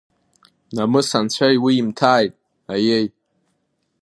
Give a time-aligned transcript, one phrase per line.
[0.75, 2.33] Намыс анцәа иуимҭааит,
[2.73, 3.07] аиеи…